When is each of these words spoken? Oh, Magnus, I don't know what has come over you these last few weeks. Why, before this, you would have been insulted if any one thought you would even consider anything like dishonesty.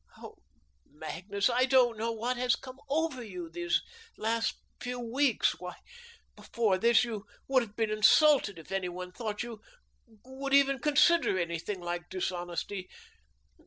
Oh, 0.17 0.33
Magnus, 0.89 1.47
I 1.47 1.65
don't 1.65 1.95
know 1.95 2.11
what 2.11 2.35
has 2.35 2.55
come 2.55 2.79
over 2.89 3.21
you 3.21 3.51
these 3.51 3.83
last 4.17 4.55
few 4.81 4.99
weeks. 4.99 5.59
Why, 5.59 5.75
before 6.35 6.79
this, 6.79 7.03
you 7.03 7.27
would 7.47 7.61
have 7.61 7.75
been 7.75 7.91
insulted 7.91 8.57
if 8.57 8.71
any 8.71 8.89
one 8.89 9.11
thought 9.11 9.43
you 9.43 9.61
would 10.25 10.55
even 10.55 10.79
consider 10.79 11.37
anything 11.37 11.81
like 11.81 12.09
dishonesty. 12.09 12.89